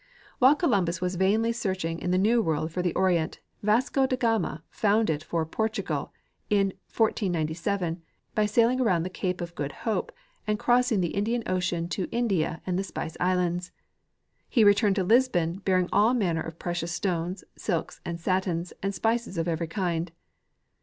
While 0.39 0.55
Columbus 0.55 0.99
was 0.99 1.13
vainly 1.13 1.51
searching 1.51 1.99
in 1.99 2.09
the 2.09 2.17
new 2.17 2.43
Avorld 2.43 2.71
for 2.71 2.81
the 2.81 2.91
Orient, 2.95 3.39
Vasco 3.61 4.07
de 4.07 4.17
Gama 4.17 4.63
found 4.71 5.11
it 5.11 5.21
for 5.23 5.45
Portugal 5.45 6.11
in 6.49 6.69
1497 6.89 8.01
by 8.33 8.47
sail 8.47 8.69
ing 8.69 8.81
around 8.81 9.03
the 9.03 9.11
cape 9.11 9.41
of 9.41 9.53
Good 9.53 9.71
Hope 9.85 10.11
and 10.47 10.57
crossing 10.57 11.01
the 11.01 11.09
Indian 11.13 11.43
ocean 11.45 11.87
to 11.89 12.09
India 12.11 12.63
and 12.65 12.79
the 12.79 12.83
Spice 12.83 13.15
islands. 13.19 13.71
He 14.49 14.63
returned 14.63 14.95
to 14.95 15.03
Lisbon 15.03 15.59
bringing 15.63 15.87
all 15.93 16.15
manner 16.15 16.41
of 16.41 16.57
precious 16.57 16.91
stones, 16.91 17.43
silks 17.55 18.01
and 18.03 18.19
satins, 18.19 18.73
and 18.81 18.95
spices 18.95 19.37
of 19.37 19.47
every 19.47 19.67
kind. 19.67 20.11